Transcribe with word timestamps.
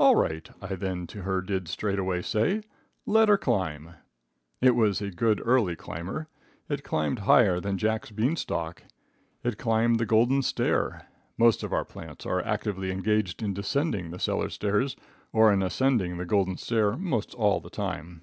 "All 0.00 0.16
right," 0.16 0.50
I 0.60 0.74
then 0.74 1.06
to 1.06 1.22
her 1.22 1.40
did 1.40 1.68
straightway 1.68 2.22
say, 2.22 2.62
"let 3.06 3.28
her 3.28 3.38
climb." 3.38 3.94
It 4.60 4.74
was 4.74 5.00
a 5.00 5.12
good 5.12 5.40
early 5.44 5.76
climber. 5.76 6.26
It 6.68 6.82
climbed 6.82 7.20
higher 7.20 7.60
than 7.60 7.78
Jack's 7.78 8.10
beanstalk. 8.10 8.82
It 9.44 9.58
climbed 9.58 10.00
the 10.00 10.06
golden 10.06 10.42
stair. 10.42 11.06
Most 11.38 11.62
of 11.62 11.72
our 11.72 11.84
plants 11.84 12.26
are 12.26 12.44
actively 12.44 12.90
engaged 12.90 13.44
in 13.44 13.54
descending 13.54 14.10
the 14.10 14.18
cellar 14.18 14.48
stairs 14.48 14.96
or 15.32 15.52
in 15.52 15.62
ascending 15.62 16.16
the 16.16 16.26
golden 16.26 16.56
stair 16.56 16.96
most 16.96 17.32
all 17.34 17.60
the 17.60 17.70
time. 17.70 18.22